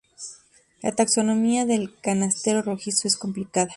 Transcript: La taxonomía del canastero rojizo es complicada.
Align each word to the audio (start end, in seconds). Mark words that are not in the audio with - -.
La 0.81 0.93
taxonomía 0.93 1.67
del 1.67 1.95
canastero 1.99 2.63
rojizo 2.63 3.07
es 3.07 3.15
complicada. 3.17 3.69